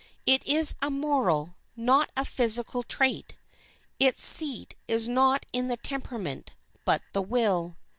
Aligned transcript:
It 0.25 0.43
is 0.47 0.73
a 0.81 0.89
moral, 0.89 1.57
not 1.75 2.11
a 2.17 2.25
physical 2.25 2.81
trait. 2.81 3.37
Its 3.99 4.23
seat 4.23 4.75
is 4.87 5.07
not 5.07 5.45
in 5.53 5.67
the 5.67 5.77
temperament, 5.77 6.53
but 6.85 7.03
the 7.13 7.21
will. 7.21 7.77